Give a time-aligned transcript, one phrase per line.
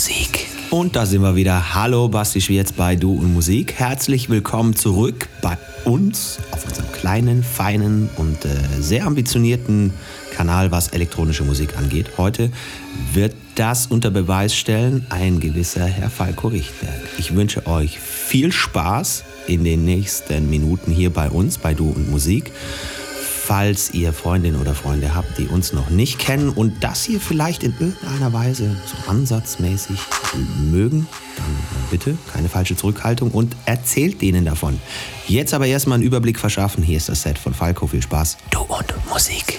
[0.00, 0.46] Musik.
[0.70, 1.74] Und da sind wir wieder.
[1.74, 3.74] Hallo, Basti Schwierz bei Du und Musik.
[3.74, 8.48] Herzlich willkommen zurück bei uns auf unserem kleinen, feinen und äh,
[8.80, 9.92] sehr ambitionierten
[10.32, 12.12] Kanal, was elektronische Musik angeht.
[12.16, 12.50] Heute
[13.12, 17.02] wird das unter Beweis stellen ein gewisser Herr Falco Richtberg.
[17.18, 22.10] Ich wünsche euch viel Spaß in den nächsten Minuten hier bei uns, bei Du und
[22.10, 22.52] Musik
[23.50, 27.64] falls ihr Freundinnen oder Freunde habt, die uns noch nicht kennen und das hier vielleicht
[27.64, 29.98] in irgendeiner Weise so ansatzmäßig
[30.70, 31.56] mögen, dann
[31.90, 34.80] bitte keine falsche Zurückhaltung und erzählt denen davon.
[35.26, 36.84] Jetzt aber erstmal einen Überblick verschaffen.
[36.84, 37.88] Hier ist das Set von Falco.
[37.88, 38.36] Viel Spaß.
[38.52, 39.58] Du und Musik.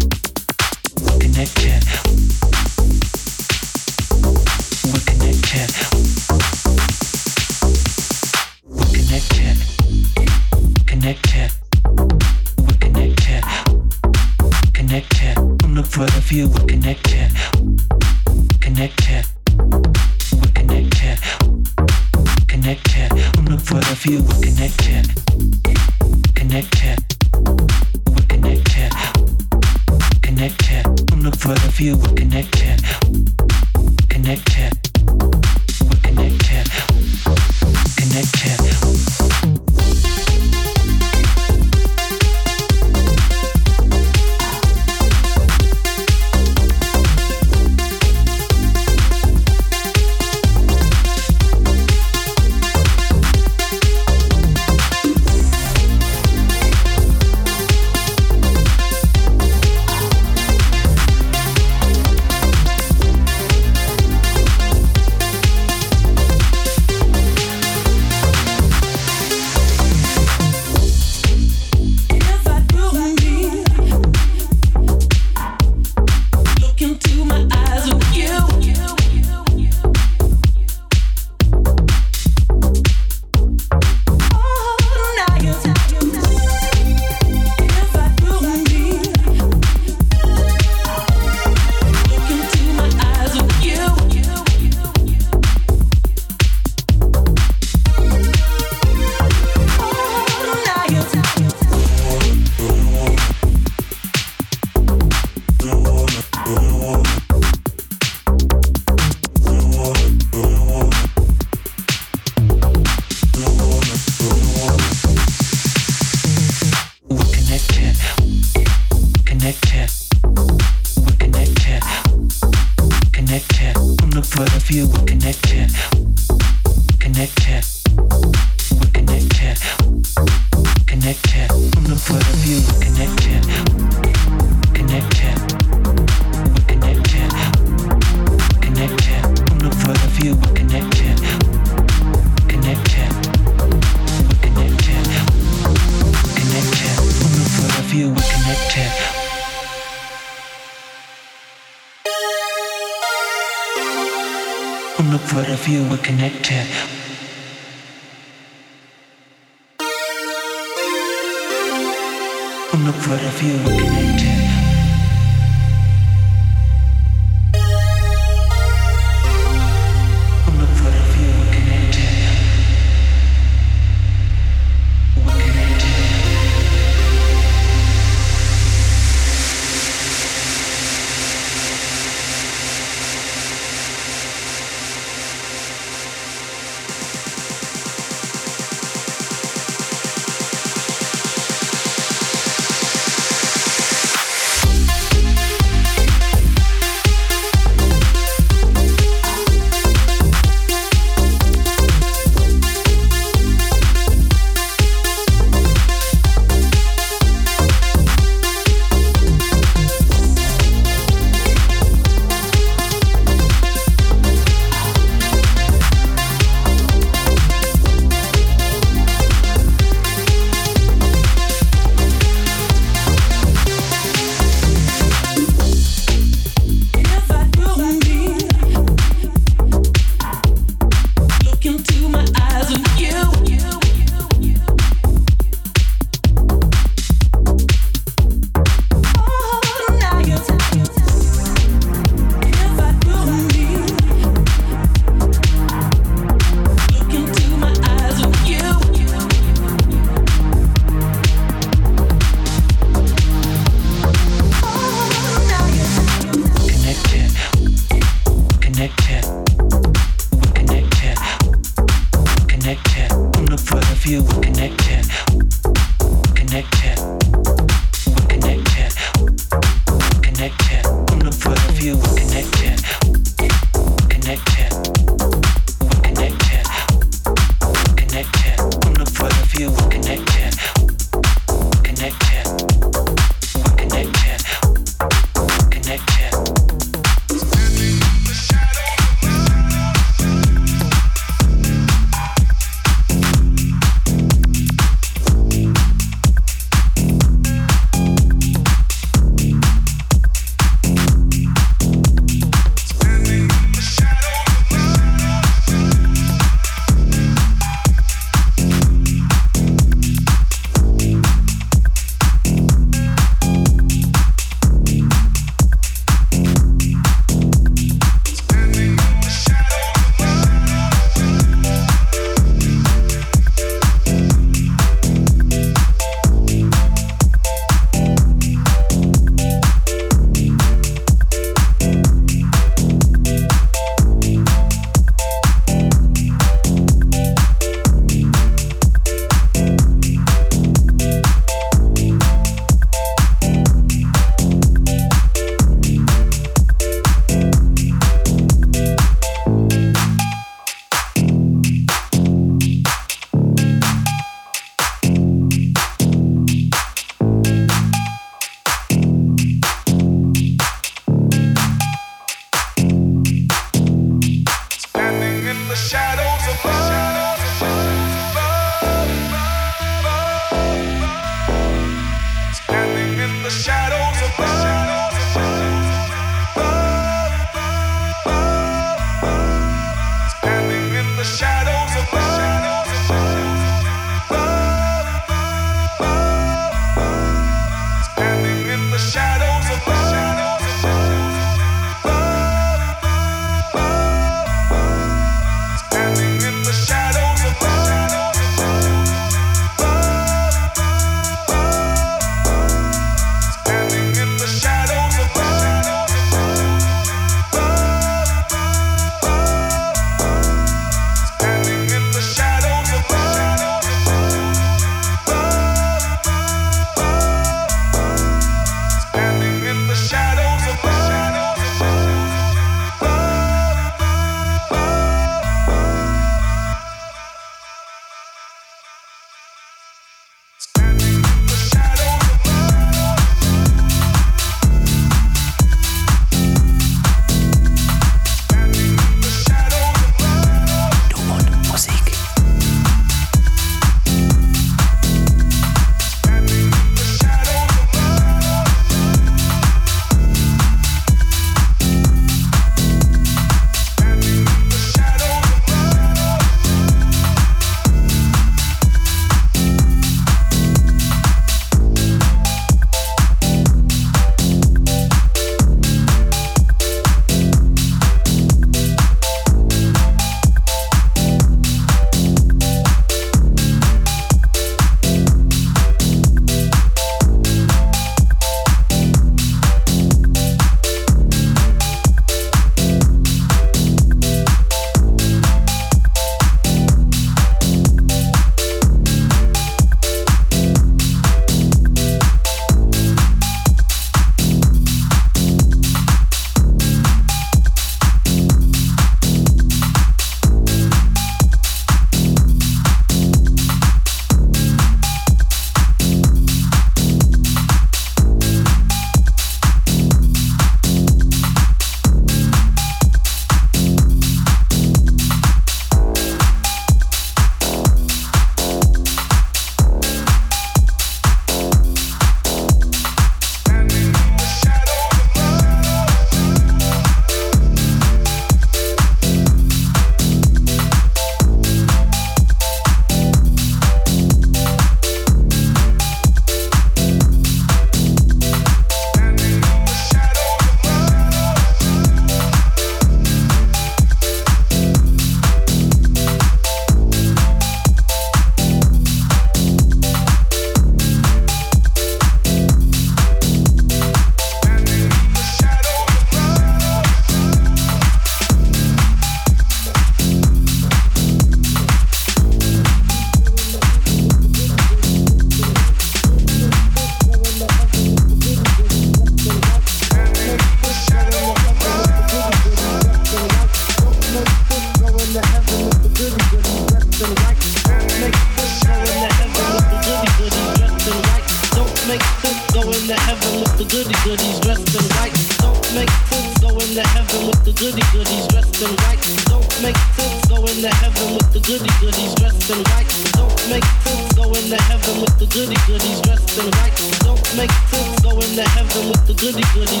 [591.62, 593.08] goody goodies dressed in white.
[593.32, 596.96] Don't make fools go into heaven with the goody goodies dressed in white.
[597.24, 599.10] Don't make fools go into heaven.
[599.10, 600.00] Don't make fools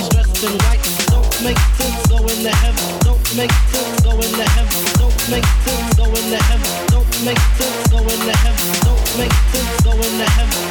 [2.14, 2.82] go into heaven.
[3.02, 4.82] Don't make fools go into heaven.
[4.96, 6.70] Don't make fools go into heaven.
[6.88, 8.64] Don't make fools go into heaven.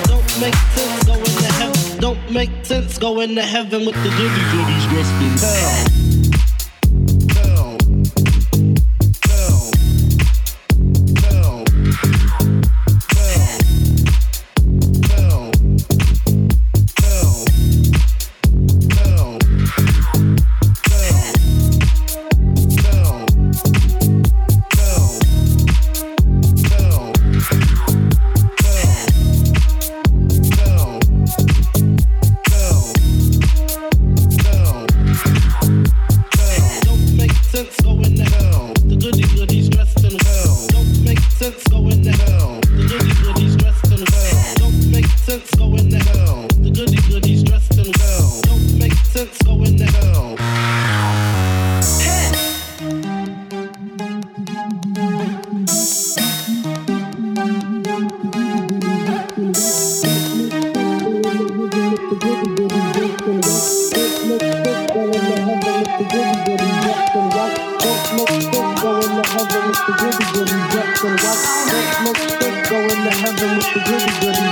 [0.08, 2.00] Don't make fools go into heaven.
[2.00, 6.09] Don't make sense go into heaven with the goody goodies dressed in hell.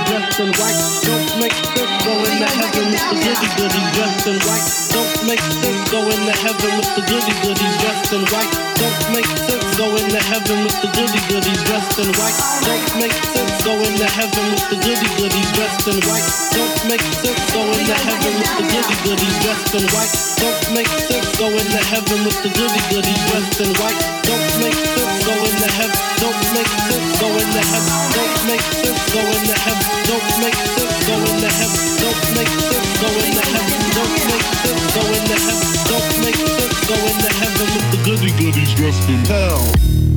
[0.06, 0.22] In.
[1.02, 1.98] Don't make sense
[3.58, 4.66] the dressed in white.
[4.94, 8.52] Don't make sense going to heaven with the goody goodies dressed in white.
[8.78, 12.38] Don't make sense going to heaven with the goody goodies dressed in white.
[12.62, 16.28] Don't make sense going to heaven with the goody goodies dressed in white.
[16.54, 20.14] Don't make sense going to heaven with the goody goodies dressed in white.
[20.38, 23.98] Don't make sense going to heaven with the goody goodies dressed in white.
[24.22, 25.98] Don't make sense going to heaven.
[26.22, 27.90] Don't make sense going to heaven.
[28.14, 28.38] Don't make sense to heaven.
[28.38, 29.87] Don't make sense sense going to heaven.
[30.08, 31.82] Don't make sense going to heaven.
[32.02, 36.14] Don't make this go in the heaven, don't make this go in the heaven, don't
[36.24, 40.07] make this go in the heaven with the goody goodies dressed in hell.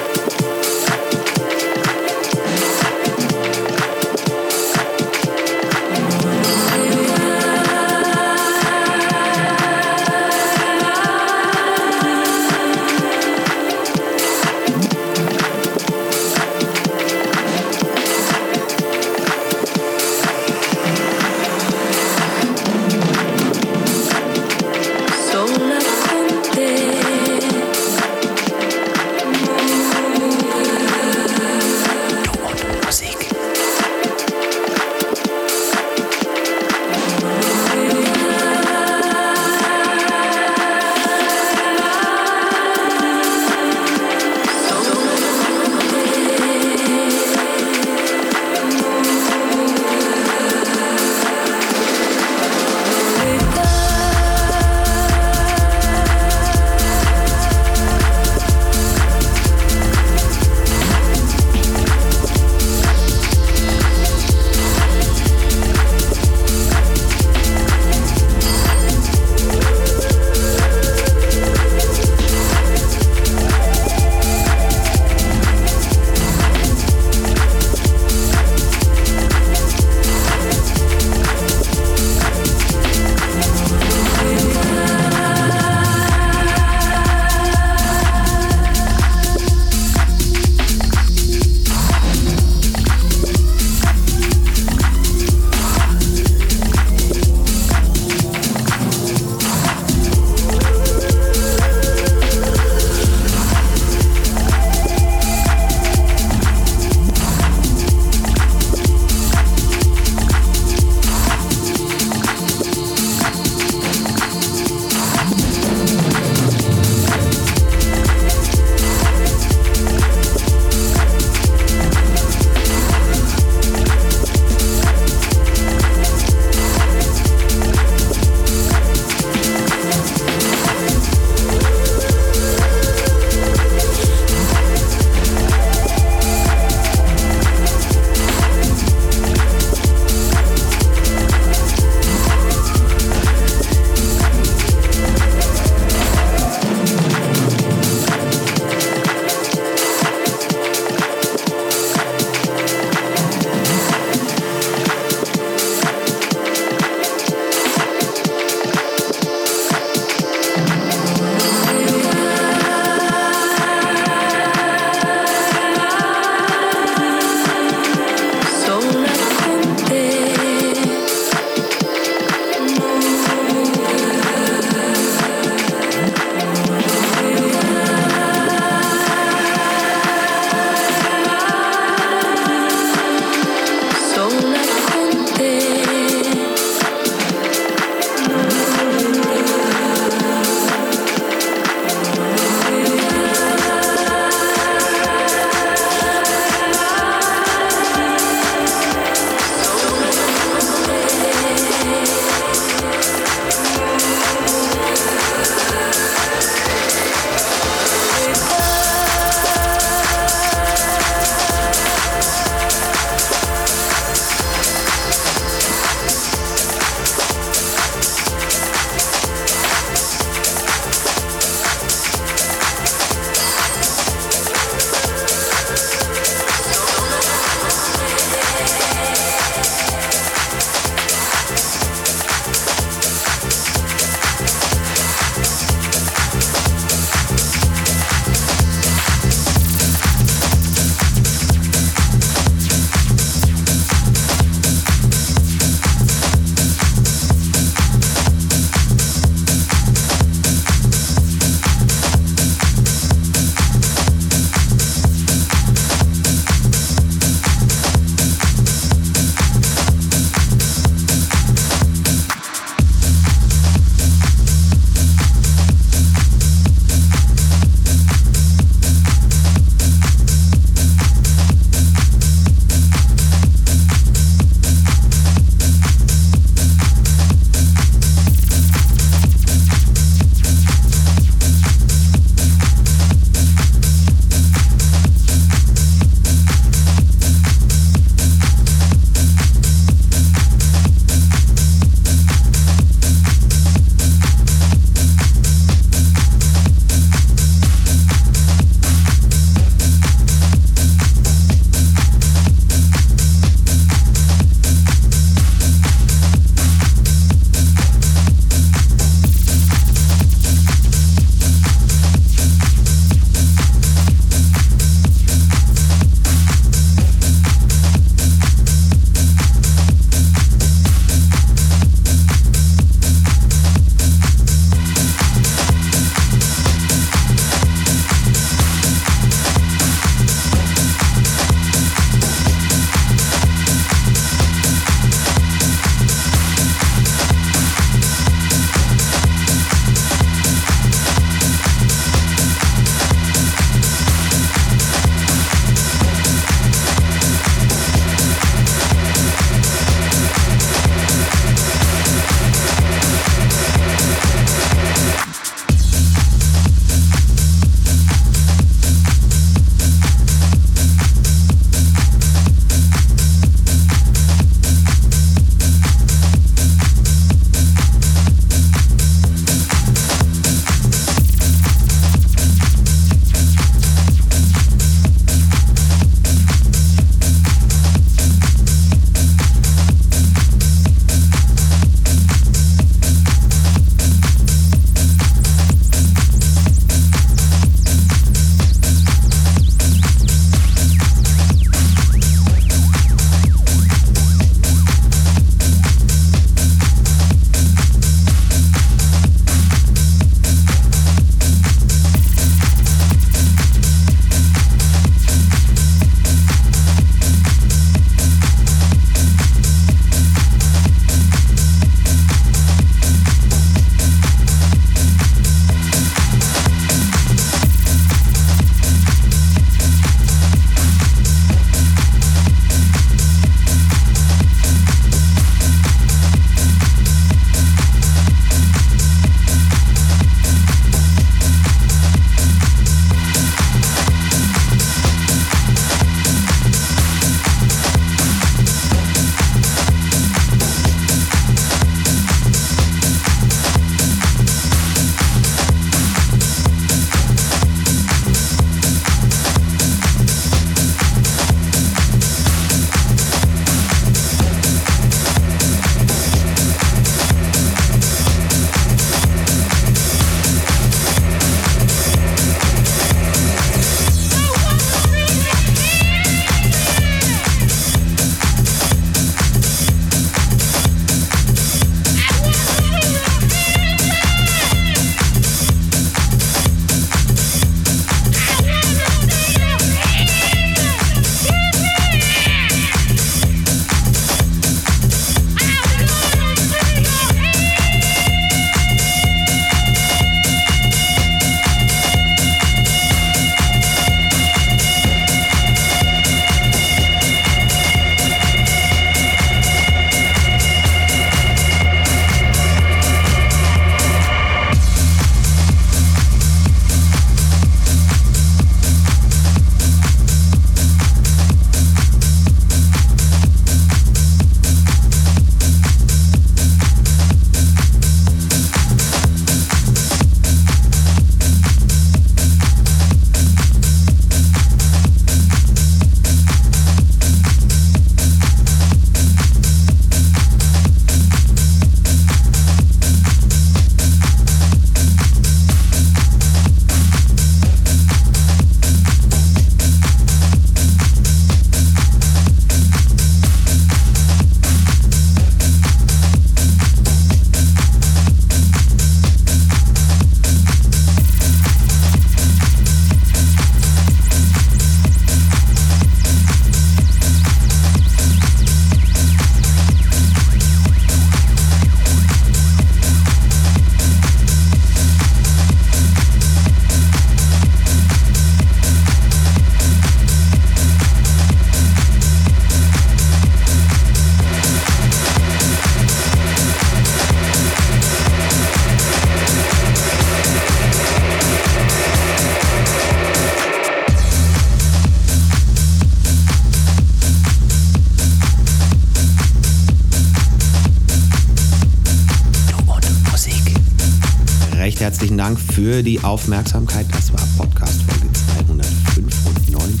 [595.76, 597.04] Für die Aufmerksamkeit.
[597.12, 600.00] Das war Podcast Folge 295.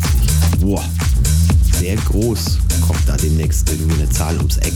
[0.62, 0.82] Boah,
[1.78, 4.72] sehr groß kommt da demnächst irgendwie eine Zahl ums Eck.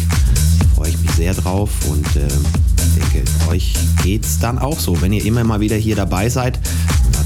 [0.75, 2.29] Freue ich mich sehr drauf und äh,
[2.99, 3.73] denke, euch
[4.03, 5.01] geht's dann auch so.
[5.01, 6.61] Wenn ihr immer mal wieder hier dabei seid,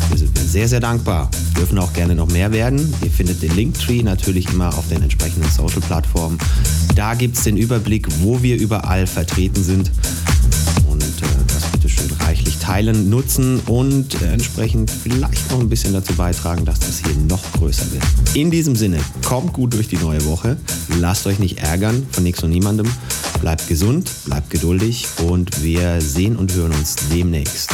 [0.08, 1.28] wir sind sehr, sehr dankbar.
[1.56, 2.94] Dürfen auch gerne noch mehr werden.
[3.02, 6.38] Ihr findet den Linktree natürlich immer auf den entsprechenden Social-Plattformen.
[6.94, 9.90] Da gibt es den Überblick, wo wir überall vertreten sind
[12.64, 17.92] teilen, nutzen und entsprechend vielleicht noch ein bisschen dazu beitragen, dass das hier noch größer
[17.92, 18.02] wird.
[18.32, 20.56] In diesem Sinne, kommt gut durch die neue Woche,
[20.98, 22.90] lasst euch nicht ärgern von nichts und niemandem,
[23.42, 27.70] bleibt gesund, bleibt geduldig und wir sehen und hören uns demnächst.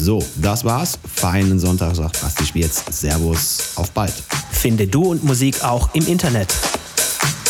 [0.00, 0.98] So, das war's.
[1.14, 2.82] Feinen Sonntag, sagt Basti Schwierz.
[2.90, 4.14] Servus, auf bald.
[4.50, 6.52] Finde Du und Musik auch im Internet.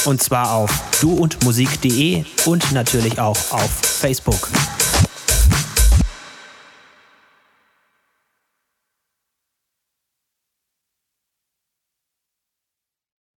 [0.04, 0.70] Und zwar auf
[1.00, 4.50] duundmusik.de und natürlich auch auf Facebook.